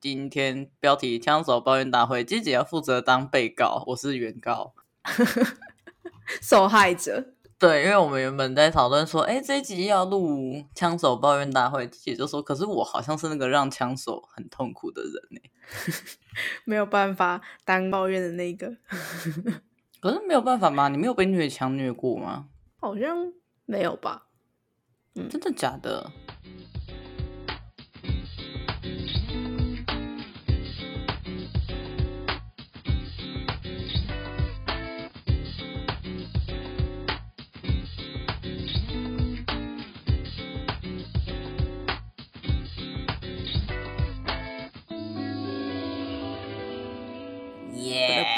[0.00, 4.72] 今天标题枪手抱怨大会，鸡姐要负责当被告，我是原告，
[6.40, 7.34] 受害者。
[7.58, 15.40] 对，因为我们原本在讨论说，哎，这一集要录枪手抱怨大会，鸡姐就说，可是我好像是那个让枪手很痛苦的人呢，
[16.64, 18.76] 没有办法当抱怨的那个。
[20.00, 20.88] 可是没有办法吗？
[20.88, 22.46] 你没有被虐枪虐过吗？
[22.78, 23.32] 好像
[23.66, 24.28] 没有吧。
[25.16, 26.12] 嗯，真的假的？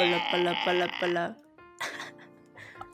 [0.01, 1.35] 巴拉巴拉巴拉巴拉。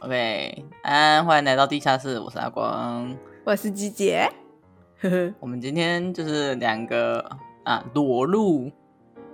[0.00, 4.28] OK，安，欢迎来到地下室，我是阿光，我是季姐。
[5.00, 7.24] 呵呵，我们今天就是两个
[7.62, 8.72] 啊裸露，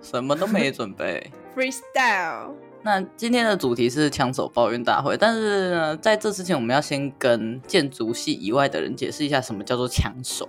[0.03, 2.53] 什么都没准备， freestyle。
[2.83, 10.47] 那今天的主题是枪手抱怨大会，但是呢，在这之前，我们要先跟建筑系以外的人解释一下什么叫做枪手。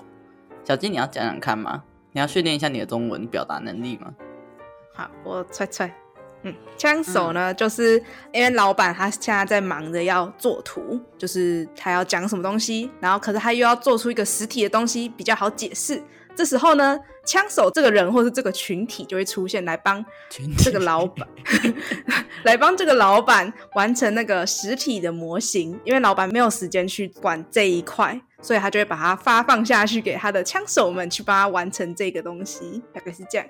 [0.65, 1.85] 小金，你要讲讲看吗？
[2.11, 4.13] 你要训练一下你的中文表达能力吗？
[4.93, 5.89] 好，我猜猜。
[6.43, 16.01] 嗯，枪手呢，嗯、就是因为老板他现在在忙着要做图，就是他要讲什么东西，然后可是他又要做出一个实体的东西比较好解释。
[16.35, 20.03] 这时候呢，枪手这个人或是这个群体就会出现来帮
[20.57, 21.73] 这个老板，体
[22.43, 25.79] 来帮这个老板完成那个实体的模型。
[25.85, 33.47] 因为老板没有时间去管这一块，所以他就会把它发放下去给他的枪手们去帮他完成这个东西，大概是这样。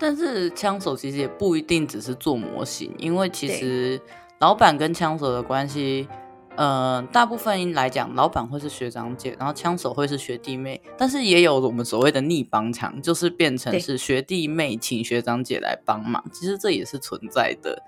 [0.00, 4.00] 但是枪手其实也不一定只是做模型，因为其实
[4.38, 6.08] 老板跟枪手的关系，
[6.56, 17.82] 呃，大部分来讲，老板会是学长姐，然后枪手会是学弟妹，但是也有我们所谓的逆帮腔，就是变成是学弟妹请学长姐来帮忙，其实这也是存在的。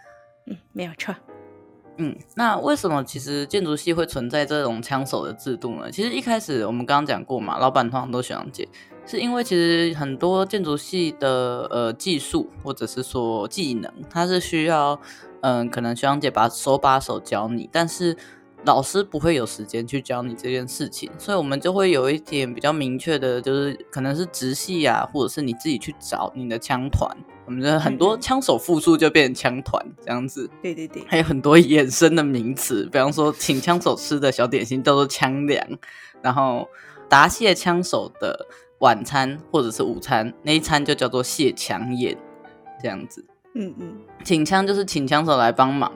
[0.47, 1.15] 嗯，没有错。
[1.99, 5.91] 嗯，那为什么其实建筑系会存在这种枪手的制度呢？
[5.91, 8.67] 其实一开始我们刚刚讲过嘛，老板通常都学长姐。
[9.05, 14.99] 是因为其实很多建筑系的呃技术或者是说技能，它是需要
[15.41, 18.17] 嗯、呃，可能学长姐把手把手教你，但是
[18.65, 27.11] 老师不会有时间去教你这件事情，所以我们就会有一点比较明确的，就是可能是直系啊，或者是你自己去找你的枪团，
[27.45, 30.49] 我们的很多枪手复数就变成枪团这样子。
[30.63, 35.67] 对对对，还有很多衍生的名词，比方说请枪手吃的小点心叫做枪粮，
[36.23, 36.69] 然后
[37.09, 38.47] 答谢枪手的。
[38.83, 42.17] 晚餐或者是午餐那一餐就叫做谢枪宴，
[42.83, 43.25] 这样子。
[43.55, 45.93] 嗯嗯，请枪就是请枪手来帮忙，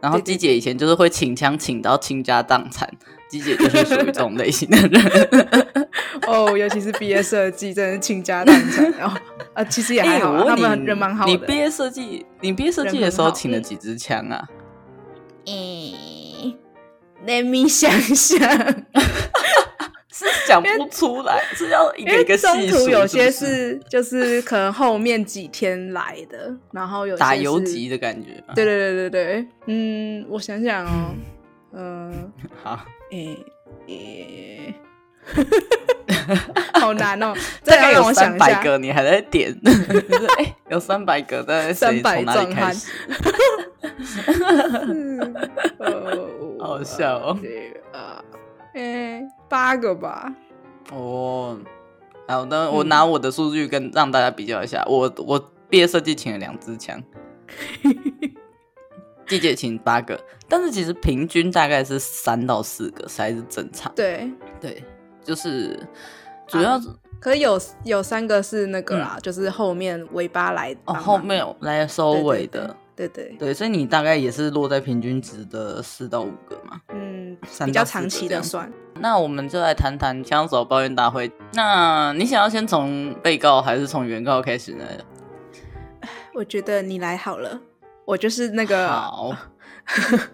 [0.00, 2.90] 然后鸡姐以前就是会请枪请到倾家荡产，
[3.30, 5.48] 鸡姐就是属于这种类型的人。
[6.26, 8.90] 哦，尤其是毕业设计，真的是倾家荡产。
[8.98, 9.16] 然后
[9.54, 11.30] 啊，其实也还好，他们人蛮好的。
[11.30, 14.48] 你毕业设计，你毕业设计的时候请了几支枪啊？
[15.46, 16.54] 嗯
[17.24, 18.40] ，Let me 想想。
[20.18, 22.76] 是讲不出来，是要一个一个细数。
[22.76, 28.42] 中途有些是就是可能后面几天来的，然后有打游击的感觉。
[28.54, 31.14] 对对对对对，嗯，我想想哦，
[31.72, 32.80] 嗯，呃、 好，
[33.12, 33.38] 诶
[33.86, 34.74] 诶，
[36.74, 39.56] 好难哦， 再让我想一下，三百个你还在点？
[40.38, 42.90] 哎，有三百个，在谁从哪里开始？
[46.58, 47.38] 好笑哦。
[48.78, 50.32] 欸、八个吧。
[50.92, 51.58] 哦，
[52.26, 54.82] 好，的我拿我的数据跟让大家比较一下。
[54.86, 57.02] 嗯、我我毕业设计请了两支枪，
[59.26, 60.18] 季节请八个，
[60.48, 63.92] 但是其实平均大概是三到四个才是正常。
[63.94, 64.30] 对
[64.60, 64.82] 对，
[65.22, 65.78] 就是
[66.46, 72.60] 主要是、啊，可是有有三个是那个啦，嗯、就是后面尾巴来哦，后面来收尾的。
[72.96, 76.80] 对对对对对对，所以你大概也是落在平均值的四到五个嘛？
[76.88, 77.07] 嗯，
[77.64, 78.72] 比较长期的算。
[79.00, 81.30] 那我们就来谈谈枪手抱怨大会。
[81.54, 84.84] 那你想要先从被告还是从原告开始呢？
[86.34, 87.60] 我觉得你来好了，
[88.04, 88.88] 我就是那个。
[88.88, 89.34] 好，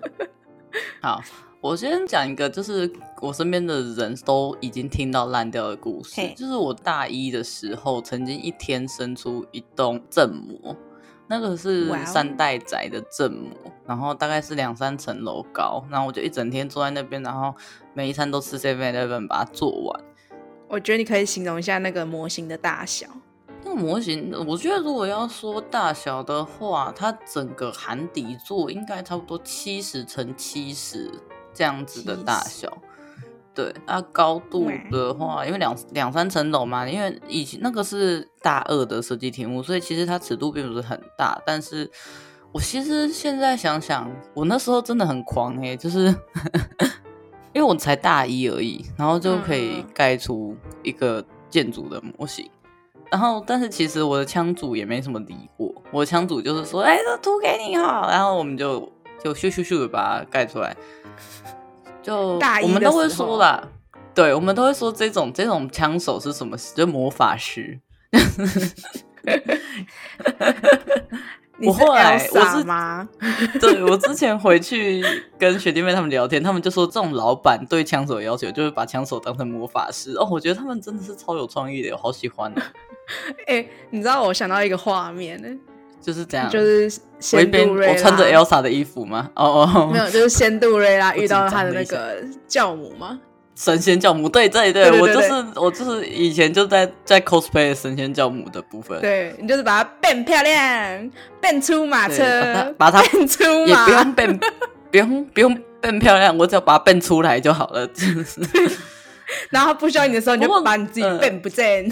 [1.00, 1.22] 好，
[1.60, 2.90] 我先讲一个，就是
[3.20, 6.20] 我身边的人都已经听到烂掉的故事。
[6.36, 10.76] 就是我大一的时候，曾经一天生出一栋正模。
[11.26, 13.50] 那个是三代宅的正模.
[13.86, 17.54] 然后大概是两三层楼高，然后我就一整天坐在那边，然后
[17.92, 20.04] 每一餐都吃 seven eleven 把它做完。
[20.68, 23.06] 我觉得你可以形容一下那个模型的大小。
[23.62, 31.10] 那个模型，我觉得如果要说大小的话，它整个含底座应该差不多七十乘七十
[31.52, 32.76] 这样子的大小。
[33.54, 41.40] 对啊，高度的话，因为两两三层楼嘛，因为以前那个是大二的设计题目，所以其实它尺度并不是很大。
[41.46, 41.88] 但是
[42.50, 46.06] 我其实现在想想，我那时候真的很狂哎、欸，就是
[47.52, 52.50] 因为我才大一而已，然后就可以盖出一个建筑的模型。
[53.12, 58.80] 然后，但是其实我的枪组也没什么理过，我的枪组就是说，哎，这图给你哈，然后我们就
[59.22, 60.76] 就咻咻咻的把它盖出来。
[62.04, 63.66] 就我们都会说啦，
[64.14, 66.54] 对，我们都会说这种这种枪手是什么？
[66.76, 67.80] 就魔法师。
[71.62, 73.08] 我后来我是吗？
[73.58, 75.02] 对，我之前回去
[75.38, 80.28] 跟学弟妹他们聊天，他们就说这种老板对枪手的要求就是把枪手当成魔法师哦。
[80.30, 82.62] 我觉得他们真的是超有创意的，我好喜欢哦。
[83.46, 85.48] 哎、欸，你知道我想到一个画面呢？
[86.04, 89.30] 就是这样，就是仙杜瑞拉，我穿着 Elsa 的衣服吗？
[89.34, 93.18] 哦哦，没有，就是仙杜瑞拉遇到他的那个 教母吗？
[93.56, 99.00] 神仙教母，对对对，我就是我就是以前就在在 cosplay 神仙教母的部分。
[99.00, 101.10] 对，你就是把它变漂亮，
[101.40, 104.40] 变出马车，把它变出马，也不用变，
[104.90, 107.86] 不用不用变漂亮，我只要把它变出来就好了。
[107.86, 108.40] 就是，
[109.50, 111.88] 然后不需要你的时候，你就把你自己变不见。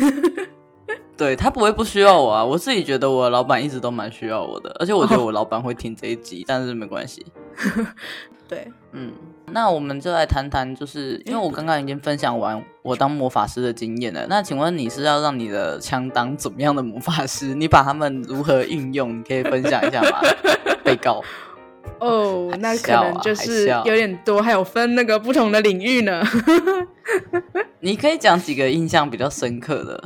[1.16, 7.24] 对，他不会不需要我啊，我自己觉得我老板一直都蛮需要我的，而且我觉得我老板会听这一集，哦、但是没关系。
[8.48, 9.12] 对，嗯，
[9.52, 17.54] 那我们就来谈谈，就是因为我刚刚已经分享完我当魔法师的经验了，那请问你是要让你的枪当怎么样的魔法师？
[17.54, 20.20] 你把他们如何运用，你可以分享一下吗？
[20.82, 21.22] 被告。
[21.98, 26.22] 哦，那可能就是有点多，还有分那个不同的领域呢。
[27.80, 30.04] 你可以讲几个印象比较深刻的。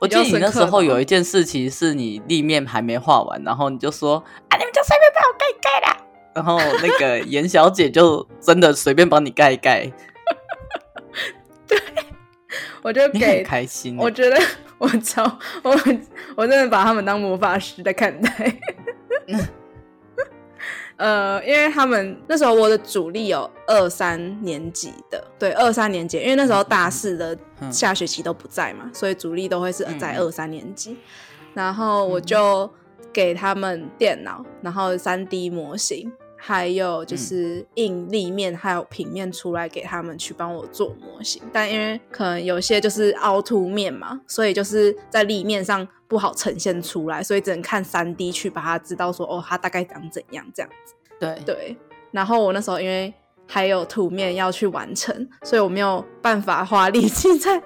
[0.00, 5.96] 我记得你那时候有一件事情是你立面还没画完，然后你就说啊，你们就随便帮我盖一盖啦。
[6.34, 9.90] 然后那个严小姐就真的随便帮你盖一盖。
[11.66, 11.78] 对，
[12.82, 13.96] 我就给很开心。
[13.98, 14.36] 我觉得
[14.78, 15.24] 我操，
[15.62, 15.70] 我
[16.36, 18.30] 我真的把他们当魔法师在看待。
[20.96, 27.36] 呃，因为他们那时候我的主力有二三年级的，对，二三年级，因为那时候大四的
[27.70, 30.96] 下学期都不在嘛，所以主力都会是在二三年级。
[31.52, 32.70] 然后我就
[33.12, 41.42] 给他们电脑，然后三 D 模型，还有就是印立面还有平面出来给他们去帮我做模型。
[41.52, 50.94] 但因为可能有些就是凹凸面嘛，所以就是在立面上不好呈现出来，所以只能看三 D 去把它知道说哦，它大概长怎样这样子。
[51.18, 51.76] 对对，
[52.10, 53.12] 然后我那时候因为
[53.46, 57.62] 还有图面要去完成，所以我没有办法花力气在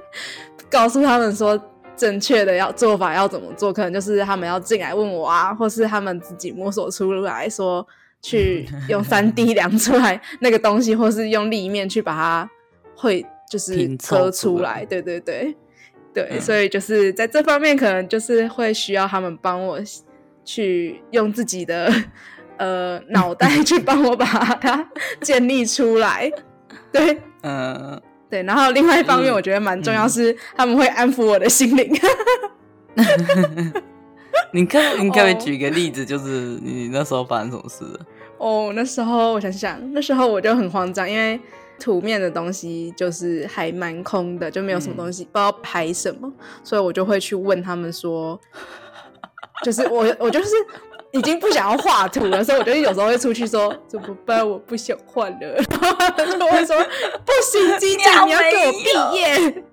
[0.70, 1.60] 告诉他们说
[1.96, 7.86] 正确的要做法要怎么做，可能就是他们要进来问我啊，或是他们自己摸索出来说
[8.22, 12.50] 去用三 D 量出来 那个东西，或是用立面去把它
[12.94, 14.84] 会就是刻出来。
[14.84, 15.56] 对对对
[16.14, 19.80] 对，嗯，所以就是在这方面可能就是会需要他们帮我
[20.44, 21.92] 去用自己的。
[22.56, 24.86] 呃，脑袋去帮我把它
[25.22, 26.30] 建立出来，
[26.92, 31.90] 对，嗯、呃， 对，然后另外一方面，我觉得蛮重要是他们会安抚我的心灵。
[34.52, 37.82] 你可你可不可以举个例子，就是你那时候发生什么事？
[38.36, 41.40] 哦，那时候我想想，那时候我就很慌张，因为
[41.80, 46.32] 图面的东西就是还蛮空的，就没有什么东西，嗯、不知道拍什么，
[46.62, 48.38] 所以我就会去问他们说，
[49.64, 50.50] 就是我我就是。
[51.12, 54.48] 已经不想要画图了，所以我就有时候会出去说怎么办？
[54.48, 55.54] 我不想换了。
[55.68, 56.76] 然后他就会说
[57.26, 59.64] 不行，机长你要给我毕业。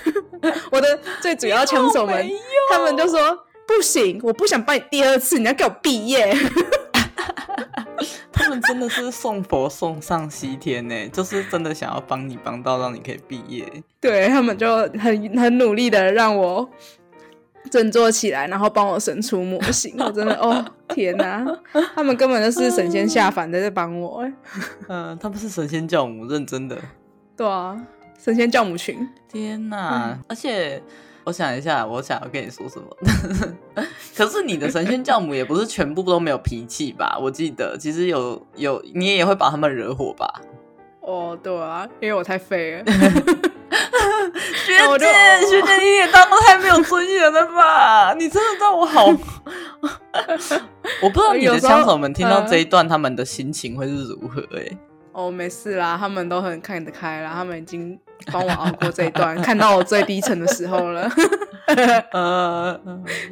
[0.72, 2.26] 我的最主要枪手们，
[2.72, 6.34] 他们就说不行，我不想帮你第二次，你要给我毕业。
[8.36, 13.64] 他们真的是送佛送上西天呢， 就是真的想要帮你帮到让你可以毕业。
[14.00, 16.68] 对，他们就很很努力的让我。
[17.68, 19.92] 振作起来，然后帮我生出模型。
[19.98, 21.44] 我真的哦，天哪！
[21.96, 24.22] 他们根本就是神仙下凡在这帮我。
[24.86, 26.78] 嗯、呃，他们是神仙教母，认真的。
[27.36, 27.76] 对啊，
[28.22, 28.96] 神仙教母群。
[29.28, 30.12] 天哪！
[30.12, 30.80] 嗯、而且
[31.26, 33.84] 我想一下，我想要跟你说什么？
[34.16, 37.18] 可是你的神仙教母也不是全部都没有脾气吧？
[37.20, 40.40] 我记得其实有有，你也会把他们惹火吧？
[41.00, 42.84] 哦，对啊，因为我太废了。
[44.64, 45.06] 学姐，
[45.48, 48.14] 学姐，你也当得太没有尊严了吧？
[48.14, 49.06] 你真的让我好，
[51.02, 54.60] 我不知道你的枪手们听到这一段，他们的心情会是如何、欸？
[54.60, 54.78] 哎，
[55.12, 57.98] 哦，没事啦，他们都很看得开啦，他们已经
[58.32, 61.10] 帮我熬过这一段，看到我最低沉的时候了。
[62.12, 62.80] 呃，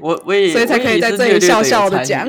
[0.01, 2.29] 我我也，所以才可以在这里笑笑的讲。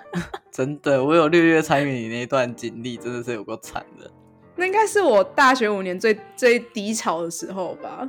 [0.50, 4.10] 真的，我有略略参与你那段经历，真的是有够惨的。
[4.56, 8.06] 那应该是我大学五年最最低潮的时候吧。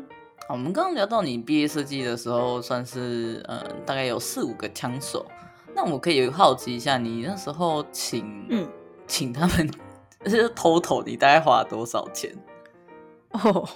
[0.48, 5.26] 好，我们刚刚聊到你毕业设计的时候，算是呃大概有四五个枪手。
[5.74, 8.68] 那我可以好奇一下，你那时候请嗯
[9.08, 9.72] 请他们，
[10.26, 12.32] 就 是偷偷你大概花了多少钱？
[13.32, 13.68] 哦，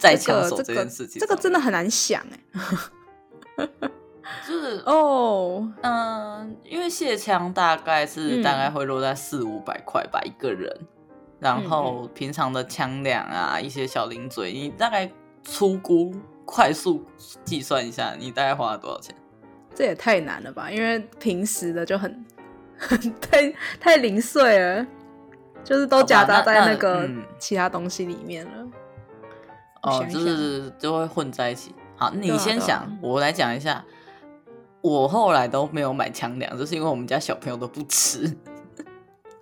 [0.00, 3.68] 在枪手这件事情，这个，这个真的很难想哎。
[4.46, 10.74] 就是哦，嗯、呃，因为卸枪大概是大概会落在四五百块吧、嗯、一个人，
[11.38, 15.10] 然后平常的枪量啊，一些小零嘴，你大概
[15.42, 16.14] 粗估
[16.44, 17.04] 快速
[17.44, 19.14] 计算一下，你大概花了多少钱？
[19.74, 22.24] 这也太难了吧，因为平时的就很
[22.78, 24.86] 很 太太零碎了，
[25.62, 28.66] 就是都夹杂在那个其他东西里面了。
[29.82, 31.74] 哦，就是就会混在一起。
[31.96, 33.84] 好，你先想，啊、我来讲一下。
[34.82, 38.34] 我后来都没有买枪粮，就是因为我们家小朋友都不吃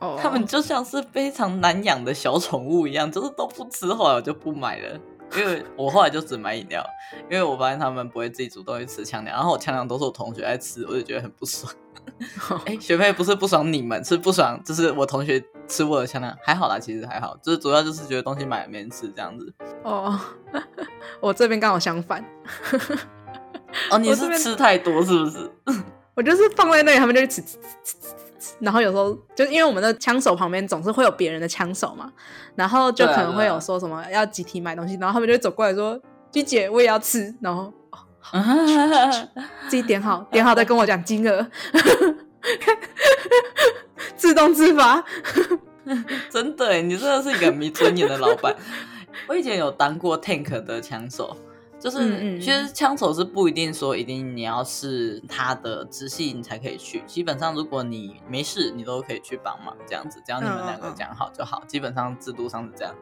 [0.00, 0.20] ，oh.
[0.20, 4.98] 他们就像是非常难养的小宠物一样，就是都不吃，后来我就不买了。
[5.36, 6.84] 因为我后来就只买饮料，
[7.30, 11.72] 因为我发现他们不会自己主动去吃枪粮，然后我枪粮都是我同学在吃，我就觉得很不爽。
[12.18, 12.62] 哎、oh.
[12.66, 19.52] 欸，学妹不是不爽你们，是不爽就是我同学吃我的枪粮，还好啦，其实还好，就是主要就是觉得东西买了没人吃这样子。
[19.84, 20.18] 哦
[20.52, 20.62] ，oh.
[21.20, 22.24] 我这边刚好相反。
[23.90, 25.50] 哦，你是吃太多是不是？
[26.14, 28.27] 我就是放在那里，他们就吃吃吃吃吃。
[28.60, 32.10] 然后有时候就因为我们的枪手旁边总是会有别人的枪手嘛，
[32.54, 38.38] 然后就可能会有说什么要集体买东西，然后他们就走过来说：“鸡姐，我也要吃。”然后哦，好，
[39.68, 41.46] 自己点好，点好再跟我讲金额，
[44.16, 45.02] 自动自发。
[46.30, 48.54] 真的，你真的是一个没尊严的老板。
[49.26, 51.36] 我以前有当过 tank 的枪手。
[51.80, 57.02] 就是，嗯嗯其实枪手是不一定说一定你要是他的直系你才可以去。
[57.06, 60.20] 基本上，如果你没事，你都可以去帮忙这样子。
[60.26, 61.62] 只要你们两个讲好就好。
[61.66, 62.94] 基本上制度上是这样。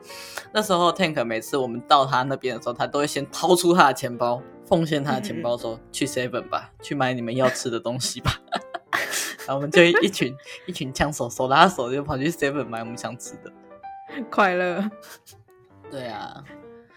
[0.53, 8.33] 那时候 Tank 每次我们到他那边的时候，他都会先掏出他的钱包，奉献他的钱包说：“嗯嗯去 Seven 吧，去买你们要吃的东西吧。”
[9.47, 13.53] 然后我们就一群一群枪手手拉手就跑去 Seven 买我们想吃的，
[14.31, 14.85] 快乐。
[15.91, 16.43] 对啊。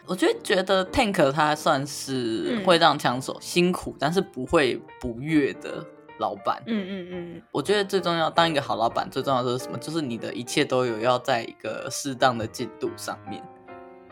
[0.09, 5.85] 我觉得觉得 Tank 他算是会让枪手辛苦，嗯、但是不会不悦的
[6.17, 6.59] 老板。
[6.65, 7.41] 嗯嗯嗯。
[7.51, 9.77] 我觉得最重要，当一个好老板，最重要的是什么？
[9.77, 13.39] 就是你的一切都有要在一个适当的进度上面。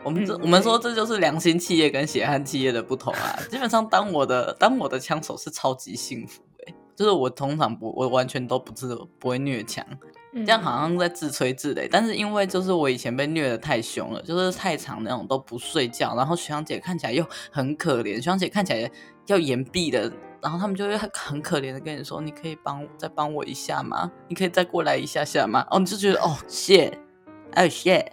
[0.04, 3.36] 我们这、嗯、我们说这就是良心企业跟血汗企业的不同啊。
[3.50, 6.40] 基本上当我的当我的枪手是超级幸福
[6.98, 9.86] 就是我通常不我完全都不是不会虐墙。
[10.34, 18.90] 这样好像在自吹自擂，但是因为就是我以前被虐的太凶了，就是太长那种都不睡觉，然后学长姐看起来又很可怜，学长姐看起来
[19.26, 20.12] 要延毕的，
[20.42, 24.10] 然后他们就会很可怜的跟你说：“你可以帮再帮我一下吗？
[24.28, 26.98] 你可以再过来一下下吗？”哦，你就觉得哦谢，
[27.52, 28.12] 哎谢，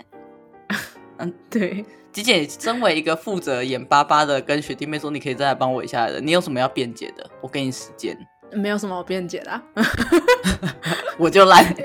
[1.18, 7.30] 嗯对，吉姐身为一个负责眼巴巴的跟学弟妹说：“你可以再来帮我一下的，你有什么要辩解的？
[7.42, 8.18] 我给你时间。”
[8.52, 9.64] 没有什么好辩解的，啊，
[11.18, 11.76] 我就来，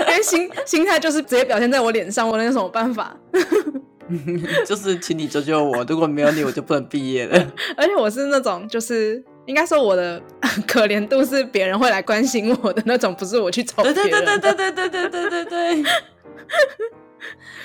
[0.00, 3.16] 因为心心态就是直接表现在我脸上，我能有什么办法？
[4.66, 7.52] 就是请你救救我，如果没有你，我就不能毕业了。
[7.76, 10.20] 而且我是那种，就是应该说我的
[10.66, 13.82] 可怜度是别人会来关心我的那种，不是我去找。
[13.82, 15.84] 对对对对对对对对对对，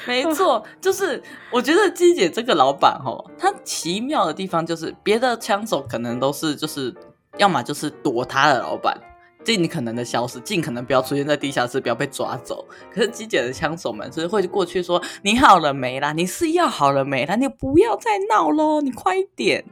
[0.08, 1.22] 没错，就是
[1.52, 6.94] 我觉得鸡姐这个老板哦，他奇妙的地方就是别的枪手可能都是就是。
[7.38, 9.00] 要么就是躲他的老板，
[9.44, 12.66] 尽可能的消失，尽可能不要出现在地下室，不要被抓走。
[12.94, 16.12] 可是机姐的枪手们是会过去说：“你好了没啦？
[16.12, 17.36] 你是要好了没啦？
[17.36, 18.82] 你不要再闹喽！
[18.82, 19.64] 你快一点！”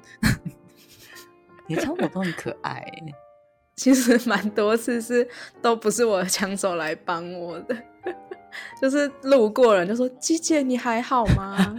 [1.68, 2.86] 你的枪手都很可爱。
[3.76, 5.28] 其实蛮多次是
[5.62, 7.76] 都不是我的枪手来帮我的，
[8.82, 11.78] 就是路过人就说：“鸡姐你还好吗？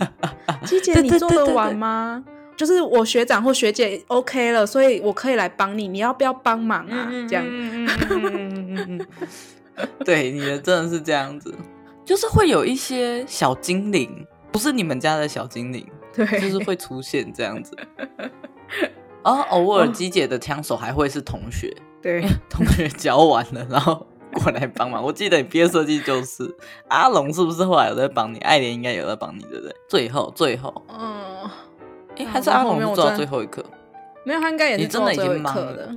[0.64, 2.24] 鸡姐你做得完吗？”
[2.58, 5.86] 就是我学长或学姐 OK 了，所以我可以来帮你。
[5.86, 7.08] 你要不要帮忙啊？
[7.28, 7.46] 这样，
[10.04, 11.54] 对，你的真的是这样子，
[12.04, 17.76] 就是会有一些小精灵，不是你们家的小精灵，对，就是会出现这样子。
[19.22, 21.72] 然 后偶尔机姐的枪手还会是同学，
[22.02, 25.00] 对， 同学教完了，然后过来帮忙。
[25.00, 26.52] 我记得你毕业设计就是
[26.88, 28.38] 阿龙，是不是后来有在帮你？
[28.40, 29.72] 爱莲应该有在帮你，对不对？
[29.88, 31.27] 最后，最后，嗯。
[32.18, 33.64] 哎，还是阿龙做到最后一刻？
[34.24, 35.50] 没有，他应该也是做到最后一刻的。
[35.50, 35.96] 你真的已经忙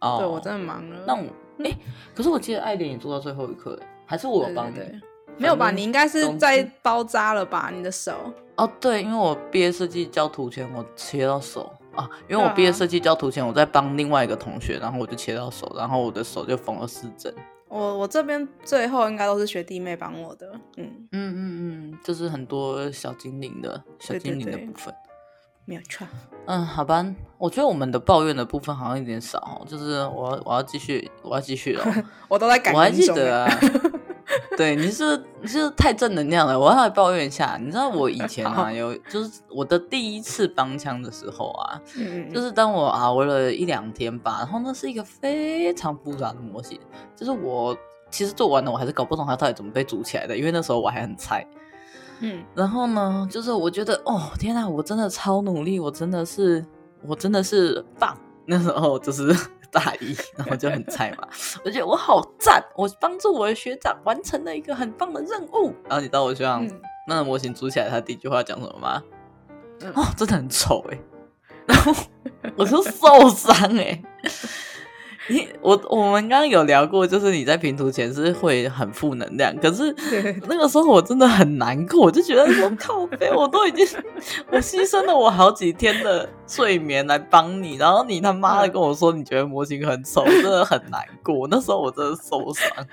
[0.00, 0.96] 哦，对我真的忙了。
[1.06, 1.24] 那我
[1.64, 1.76] 哎，
[2.14, 4.78] 可是我记得爱莲也做到最后一刻，还是我有帮你？
[5.36, 5.70] 没有吧？
[5.70, 7.70] 你应该是在包扎了吧？
[7.74, 8.12] 你的手？
[8.56, 17.32] 哦，对，因为我毕业设计交图前我切到手啊，因为我毕业设计交图前我在帮另外一个同学，然后我就切到手，然后我的手就缝了四针。
[17.68, 20.52] 我我这边最后应该都是学弟妹帮我的。
[20.76, 24.94] 嗯嗯嗯嗯就是很多小精灵的小精灵的部分。
[25.64, 26.06] 没有错。
[26.46, 27.06] 嗯，好吧，
[27.38, 31.84] 我觉得我们的抱怨的部分好像有点少，就是我要我要继续我要继续了。
[32.28, 33.50] 我都在感我还记得啊。
[34.56, 37.58] 对，你是你是太正能量了，我要来抱怨一下。
[37.60, 46.78] 你知道我以前啊，有就是我的第一次帮腔的时候啊，嗯、就是当我熬了一两天吧，然后那是一个非常复杂的模型，
[47.16, 47.76] 就是我
[48.10, 51.44] 其实做完了，我还是搞不懂它到底怎么被组起来的，因为那时候我还很菜。
[52.20, 56.64] 嗯，然后呢，就是我觉得哦，天哪，我真的超努力，我真的是
[57.02, 58.16] 我真的是棒。
[58.46, 59.34] 那时候就是。
[59.72, 61.28] 大一，然后就很菜嘛。
[61.64, 65.72] 我觉得我好赞，我帮助我的学长完成了一个很棒的任务。
[65.84, 69.00] 然后你知道我学长、嗯、那个模型组起来，他第一句话讲什么吗？
[69.82, 70.98] 嗯、哦，真的很丑哎。
[71.68, 71.94] 然后
[72.58, 74.02] 我就受伤哎。
[75.30, 79.94] 你我我们刚刚有聊过，就是你在平图前是会很负能量，可是
[80.48, 83.86] 那个时候我真的很难过，我就觉得我靠 背，我都已经
[84.50, 91.46] 我牺牲了我好几天的睡眠来帮你，然后你他妈的跟我说你觉得模型很丑，真的很难过。
[91.48, 92.86] 那时候我真的受伤。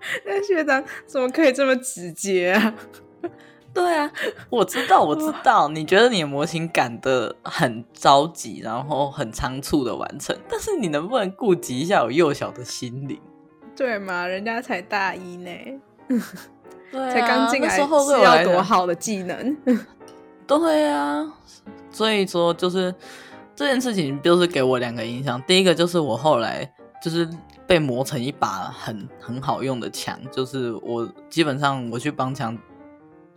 [0.24, 2.74] 那学长怎么可以这么直接啊？
[3.72, 4.10] 对啊，
[4.50, 13.18] 我知道，我知道，你觉得你的模型赶得很着急，然后很仓促的完成，但是你能不能顾及一下我幼小的心灵？
[13.76, 15.50] 对嘛，人家才大一呢，
[16.90, 17.80] 对啊、才刚进来，是
[18.22, 19.56] 要多好的技能？
[20.48, 21.32] 对啊，
[21.92, 22.92] 所以说就是
[23.54, 25.40] 这件事情，就是给我两个印象。
[25.42, 26.68] 第一个就是我后来
[27.00, 27.28] 就是
[27.68, 32.58] 被磨成一把很很好用的枪，就是我基本上我去帮枪。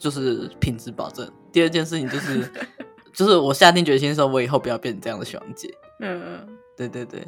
[0.03, 1.25] 就是品质保证。
[1.49, 2.51] 第二件事情就是，
[3.13, 5.73] 就是我下定决心说，我以后不要变成这样的学长姐。
[6.01, 7.25] 嗯嗯，对对对，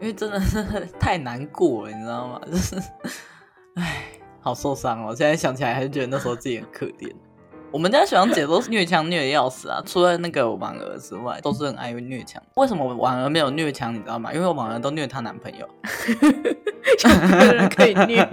[0.00, 0.60] 因为真的是
[0.98, 2.40] 太难过了，你知道吗？
[2.50, 2.74] 就是，
[3.76, 4.06] 唉，
[4.40, 5.14] 好受伤哦。
[5.14, 7.14] 现在想起来还是觉得那时候自己很可怜。
[7.72, 12.42] 我们家学长姐都是虐枪虐的要死啊，除了那个婉儿之外，都是很爱虐枪。
[12.54, 13.94] 为什么婉儿没有虐枪？
[13.94, 14.32] 你知道吗？
[14.32, 15.68] 因为我婉儿都虐她男朋友。
[17.46, 18.24] 有人可以虐。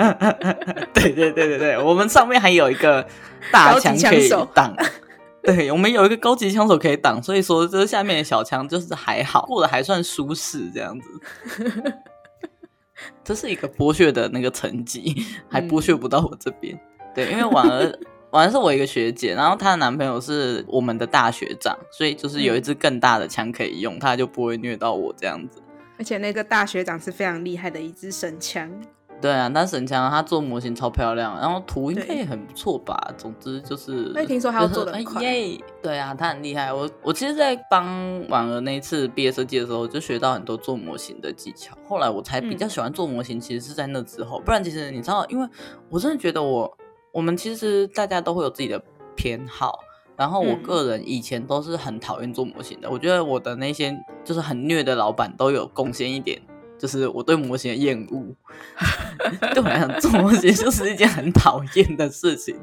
[0.93, 3.05] 对对对对对，我们上面还有一个
[3.51, 4.75] 大枪可以挡。
[5.43, 11.07] 对，我们有一个高级枪手可以挡，所以说这下面的小枪就是还好，过得还算舒适这样子。
[13.23, 16.73] 这是一个剥削的那个层级，还剥削不到我这边。
[16.75, 16.79] 嗯、
[17.13, 17.99] 对，因为婉儿。
[18.37, 25.59] 反正是我一个学姐，然后她的男朋友是我们的大学长，所以就是有一支更大的枪可以用，他就不会虐到我这样子。
[25.97, 28.71] 而且那个大学长是非常厉害的一支神枪。
[29.19, 33.11] 对啊，那神枪他做模型超漂亮，然后图应该也很不错吧。
[33.17, 35.23] 总之就是，那听说他要做的很快。
[35.23, 36.71] 耶，对啊，他很厉害。
[36.71, 41.75] 我我其实，在帮婉儿那一次毕业设计的时候，就学到很多做模型的技巧。
[41.87, 44.39] 后来我才比较喜欢做模型，其实是在那之后。
[44.39, 45.47] 嗯、不然其实你知道，因为
[45.89, 46.71] 我真的觉得我。
[47.17, 48.79] 我们其实大家都会有自己的
[49.15, 49.79] 偏好，
[50.15, 52.87] 然后我个人以前都是很讨厌做模型的。
[52.87, 53.91] 嗯、我觉得我的那些
[54.23, 56.39] 就是很虐的老板都有贡献一点，
[56.77, 58.35] 就是我对模型的厌恶。
[59.51, 62.55] 对我来讲，做模型就是一件很讨厌的事情。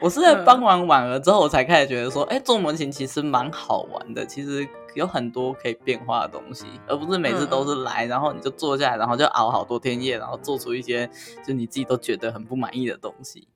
[0.00, 4.26] 我是在帮完婉儿之后，我才开始觉得说，哎、欸，做模型其实蛮好玩的。
[4.26, 11.08] 其实有很多可以变化的东西，而不是每次都是来，然后你就坐下来，然后就熬好多天夜，然后做出一些
[11.46, 13.46] 就你自己都觉得很不满意的东西。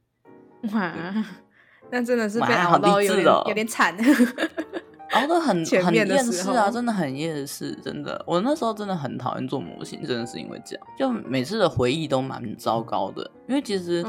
[0.73, 0.93] 哇，
[1.91, 3.97] 那真的是被熬到有点有点惨，
[5.13, 8.23] 熬得很很厌世啊，真的很厌世，真的。
[8.27, 13.31] 我那时候真的很讨厌做模型，真的是因为这样，就每次的回忆都蛮糟糕的。
[13.47, 14.05] 因为其实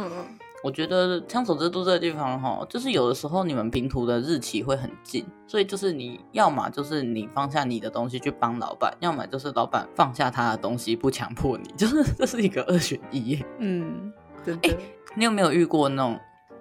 [0.61, 13.41] 我觉得枪手之都这个地方哈，就是有的时候你们拼图的日期会很近，所以就是你要么就是你放下你的东西去帮老板，要么就是老板放下他的东西不强迫你，就是这是一个二选一。
[13.59, 14.11] 嗯，
[14.43, 14.53] 对。
[14.63, 14.75] 哎，
[15.15, 16.19] 你有没有遇过那种？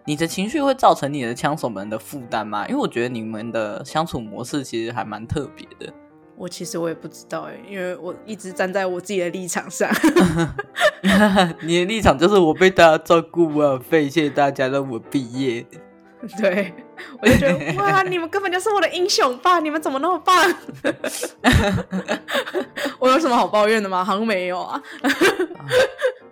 [0.08, 2.66] 你的情绪会造成你的枪手们的负担吗？
[2.66, 5.92] 因为我觉得你们的相处模式其实还蛮特别的。
[6.34, 9.86] 我其实我也不知道哎，因为我一直站在我自己的立场上。
[11.60, 15.66] 你的立场就是我被大家照顾，我很费，谢谢大家让我毕业。
[16.40, 16.72] 对，
[17.20, 19.60] 我就觉得哇，你们根本就是我的英雄吧？
[19.60, 20.34] 你们怎么那么棒？
[22.98, 24.02] 我有什么好抱怨的吗？
[24.02, 24.82] 好像没有啊。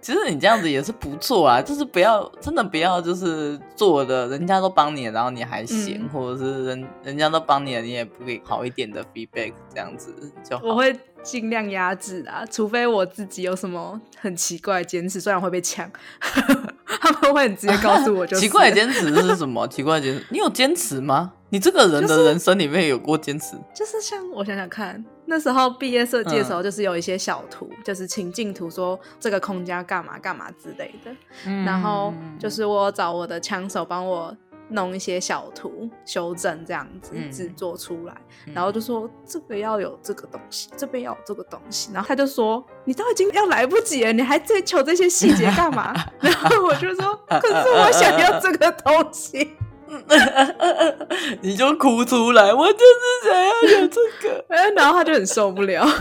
[0.01, 10.15] 其实你这样子也是不错啊，就是不要真的不要就是做的，人家都帮你，然后你还嫌，嗯、或者是人人家都帮你了，你也不给好一点的 feedback，这样子
[10.49, 10.59] 就。
[10.63, 19.67] 我会尽量压制啊，除非我自己有什么很奇怪的坚持，虽然会被抢， 他们会很直接告诉我就，就奇怪的坚持是什么？
[19.69, 21.33] 奇怪的坚持，你有坚持吗？
[21.49, 23.53] 你这个人的人生里面有过坚持？
[23.75, 31.11] 就是，就是像我想想看，那时候毕业设计的时候，就是有一些小图，嗯、就是情境图，说这个空间干嘛干嘛之类的。
[31.45, 34.35] 嗯、然后就是我找我的枪手帮我
[34.69, 38.13] 弄一些小图修正这样子制作出来，
[38.47, 45.95] 嗯、然后就说这个要有这个东西，这边要有这个东西，然后他就说你都已经要来不及了，你还追求这些细节干嘛？
[46.19, 49.56] 然后我就说可是我想要这个东西，
[51.41, 54.45] 你就哭出来，我就是想要有这个，
[54.77, 55.87] 然后他就很受不了。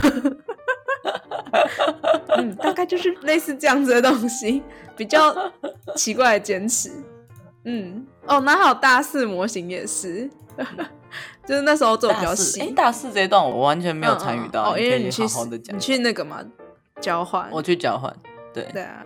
[2.37, 4.61] 嗯，大概就是类似这样子的东西，
[4.97, 5.33] 比较
[5.95, 6.91] 奇怪的坚持。
[7.63, 10.29] 嗯，哦，那还有大四模型也是，
[11.45, 12.61] 就是那时候做比较细。
[12.61, 15.23] 哎，大四这一段我完全没有参与到，哦，因为你去
[15.71, 16.43] 你去那个嘛
[16.99, 18.13] 交换，我去交换，
[18.53, 19.03] 对对啊。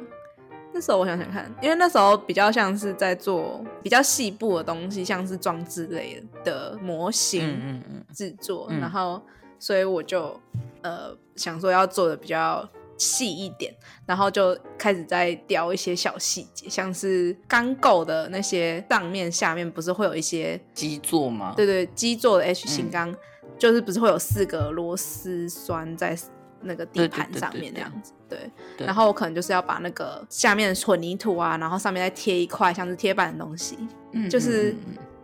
[0.80, 9.22] 那时候我想想看，因为那时候比较像是在做比较细部的东西，像是装置类的模型嗯嗯制作，然后
[9.60, 10.40] 所以我就
[10.82, 12.68] 呃想说要做的比较。
[13.02, 13.74] 细一点，
[14.06, 21.54] 然后就开始在雕一些小细节，像是钢构的那些上面、下面不是会有一些基座吗？
[21.56, 23.18] 对对，基座的 H 型钢，嗯、
[23.58, 26.14] 就是不是会有四个螺丝栓在
[26.62, 28.12] 那个地盘上面那样子？
[28.28, 33.78] 对，然后我可能就是要把那个下面的混凝土啊，然后上面再贴一块像是贴板的东西，
[34.14, 34.76] 嗯、就是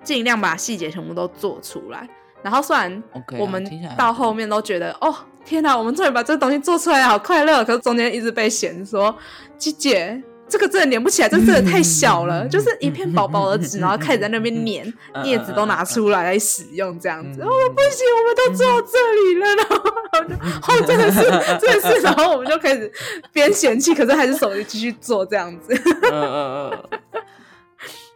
[0.03, 2.07] 尽量把细节全部都做出来。
[2.41, 3.03] 然后虽然
[3.39, 3.67] 我们
[3.97, 5.15] 到后面都觉得哦。
[5.45, 7.63] 天哪，我们终于把这个东西做出来了，好快乐！
[7.63, 9.15] 可是中间一直被嫌说，
[9.59, 17.41] 姐姐，这个真的粘不起来，这真的太小了，就是一片薄薄的纸，然后开始在那边粘，镊子都拿出来来使用，这样子。
[17.41, 19.75] 哦，不行，我们都做到这里了，然后，
[20.23, 21.21] 就，哦，真的是，
[21.59, 22.91] 真的是，然后我们就开始
[23.33, 25.73] 边嫌弃，可是还是手里继续做这样子。
[26.03, 26.99] 嗯嗯嗯。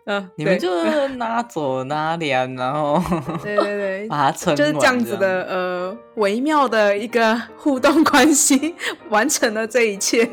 [0.06, 3.00] 嗯，你们就拿走拿两，然后
[3.44, 8.74] 对对对，把它撑就是这样子的呃微妙的一个互动关系，
[9.10, 10.28] 完成了这一切。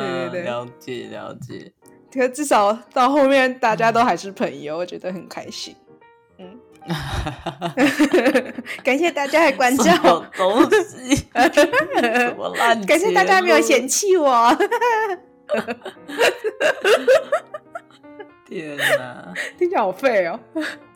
[0.00, 1.72] 对对对，了解了解。
[2.12, 5.74] 可至少到后面大家都还是朋友，我觉得很开心。
[6.38, 6.60] 嗯，
[8.84, 10.24] 感谢大家的关照。
[10.36, 11.16] 东西，
[11.52, 12.80] 什么烂？
[12.86, 14.56] 感谢大家没有嫌弃我。
[18.46, 20.38] 天哪，听起来好废哦！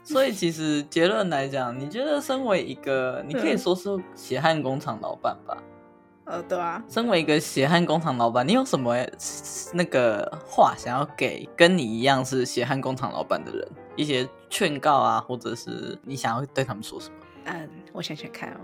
[0.05, 5.57] 所以其实结论来讲，你觉得身为一个，你可以说是血汗工厂老板吧？
[6.29, 6.83] 呃，对啊。
[6.89, 8.95] 身为一个血汗工厂老板，你有什么
[9.73, 17.15] 那个话想要给跟你一样是血汗工厂老板的人一些劝告啊，或者是你想要对他们说什么？
[17.47, 18.61] 嗯，我想想看哦。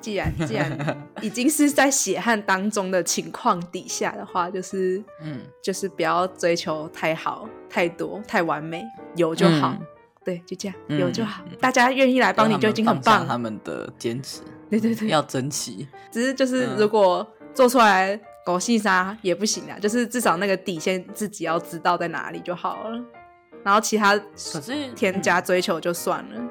[0.00, 8.82] 既然既然已经是在血汗当中的情况底下的话，就是嗯，就是不要追求太好、太多、太完美，
[9.14, 9.68] 有就好。
[9.68, 9.86] 嗯、
[10.24, 11.44] 对，就这样，有就好。
[11.46, 13.24] 嗯、大家愿意来帮你就已经很棒。
[13.24, 14.40] 他们的坚持，
[14.80, 15.86] 对对对，要珍惜。
[16.10, 23.00] 只是就是如果做出来狗细沙也不行啊，就是至少那个底线自己要知道在哪里就好了。
[23.62, 26.42] 然后其他可是添加追求就算了。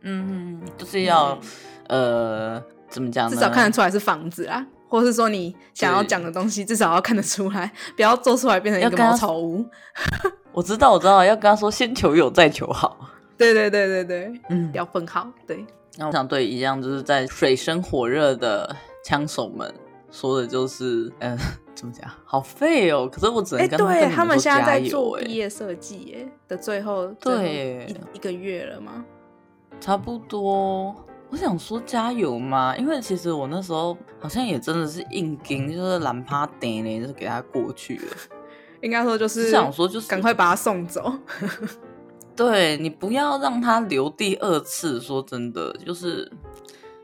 [0.00, 1.32] 嗯，就是要。
[1.32, 1.48] 嗯
[1.88, 3.30] 呃，怎么讲？
[3.30, 9.64] 至少看得出来是房子啊，或是说你想要讲的东西，至少要看得出来，不要做出来变成一个茅草屋。
[10.52, 13.08] 我知道，我知道，要跟他说先求有，再求好。
[13.38, 15.26] 对对对对对，嗯，要分好。
[15.46, 15.64] 对，
[15.98, 19.74] 那我想对一样就是在水深火热的枪手们
[20.12, 21.38] 说的就是，嗯、呃，
[21.74, 22.08] 怎么讲？
[22.24, 23.08] 好废哦！
[23.10, 29.04] 可是我只能跟他们他们现在在做毕业设计，哎的最后，对一一个月了吗？
[29.80, 30.94] 差不多。
[31.30, 38.16] 我想说加油嘛，因为其实我那时候好像也真的是硬撑，就是懒趴点呢，就是给他过去了。
[38.82, 41.12] 应该说就是想说就是赶快把他送走。
[42.38, 45.00] 对，你不要让他留第二次。
[45.00, 46.30] 说真的，就是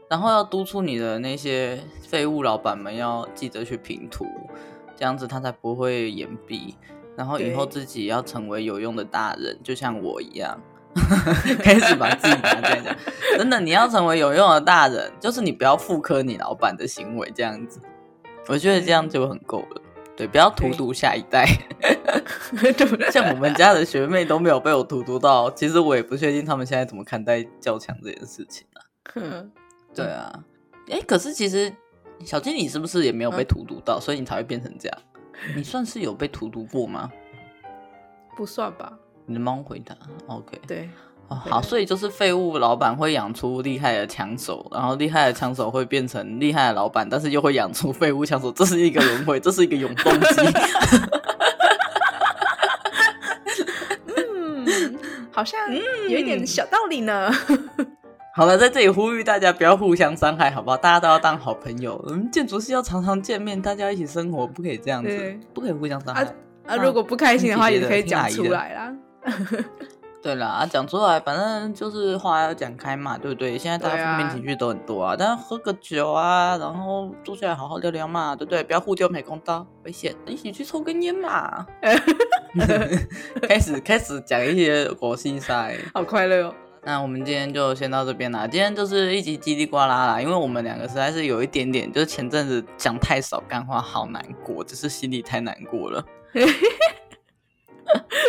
[0.09, 4.25] 然后要督促你的那些废物老板们要记得去平图，
[4.95, 6.77] 这样子他才不会延毕。
[7.17, 10.57] 然后以后自己要成为有用的大人，就像我一样。
[11.59, 12.97] 开始把自己拿这样讲，
[13.37, 17.81] 真的，你要成为有用的大人，就是你不要复刻你老板的行为这样子，
[18.47, 19.83] 我觉得这样就很够了。
[20.17, 21.49] 对，不要荼毒下一代。
[23.11, 28.81] 像我们家的学妹都没有被我荼毒到，其实我也不确定他们现在怎么看待较强这件事情啊。
[29.95, 30.45] 对啊，
[30.91, 31.73] 哎，可是其实
[32.25, 34.99] 小金你是不是也没有被荼毒到，所以你才会变成这样？
[35.57, 37.11] 你算是有被荼毒过吗？
[38.37, 38.93] 不算吧。
[39.27, 39.97] 你的猫回答
[40.27, 40.91] ，OK，对，
[41.29, 50.27] 哦，好，所以就是废物老板会养出厉害的枪手，然后厉害的枪手会变成厉害的老板，但是又会养出废物枪手，这是一个轮回，这是一个永动机。
[55.35, 55.61] 好像
[56.09, 57.29] 有一点小道理呢。
[58.37, 60.77] 好了，在这里呼吁大家不要互相伤害，好不好？
[60.77, 62.01] 大家都要当好朋友。
[62.05, 66.23] 我们建筑师要常常见面，大家一起生活，不可以这样子，不可以互相伤害。
[66.23, 66.33] 啊
[66.67, 68.95] 啊，如果不开心的话，也可以讲出来啦。
[70.23, 73.59] 对啦，啊，讲出来，反正就是话要讲开嘛，对不对？
[73.59, 78.65] 现在大家负面情绪都很多啊，啊但喝个酒啊，然后坐下来好好聊聊嘛，对不对？
[78.65, 80.15] 不要互丢美工刀，危险！
[80.27, 81.67] 一起去抽根烟嘛。
[83.49, 86.55] 开始开始讲一些国际赛，好快乐哦。
[86.87, 96.05] 那我们今天就先到这边啦，今天就是一集叽里呱啦啦，因为我们两个实在是有一点点，就是前阵子讲太少干话，好难过，只是心里太难过了。
[96.35, 96.45] 对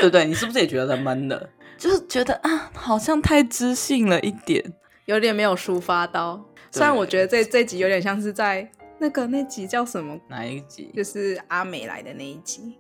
[0.04, 0.26] 不对？
[0.26, 1.50] 你是不是也觉得闷的？
[1.78, 4.64] 就是觉得啊，好像太知性了一点，
[5.06, 6.42] 有点没有抒发到。
[6.72, 10.18] 虽然我觉得这这集有点像是在那个那集叫什么？
[10.30, 10.92] 哪一集？
[10.96, 12.78] 就是阿美来的那一集。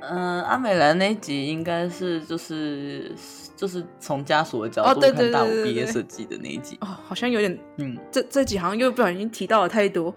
[0.00, 3.12] 嗯，阿美兰那一集应该是就是
[3.56, 6.78] 就是从家属的角度看大五毕业设计的那一集。
[6.80, 10.14] 哦，好像有点嗯，这这集好像又不小心提到了太多。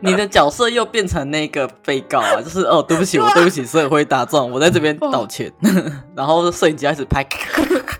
[0.00, 5.50] 你的角色又变成那个被告啊，就是哦，对不起， 我对不起，社会大众，我在这边道歉。
[6.14, 7.26] 然后摄影机开始拍，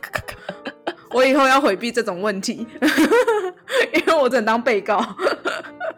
[1.11, 2.67] 我以后要回避这种问题，
[3.95, 5.03] 因为我只能当被告。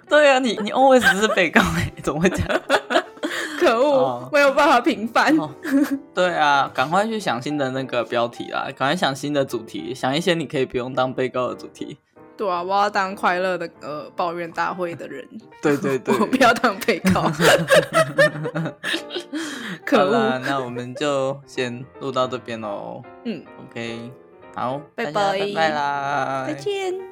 [0.09, 2.63] 对啊，你你 always 是被告哎，怎么会这样？
[3.59, 5.51] 可恶，哦、没有办法平反、哦。
[6.15, 11.99] 对啊，赶快去想新的那个标题啦，赶快想新的主题，想一些你可以不用当被告的主题。
[12.37, 15.27] 对啊，我要当快乐的呃抱怨大会的人。
[15.61, 17.31] 对对对，我不要当被告。
[19.85, 23.03] 可恶，那我们就先录到这边喽。
[23.25, 24.13] 嗯，OK，
[24.55, 27.08] 好，拜拜，拜拜啦，再见。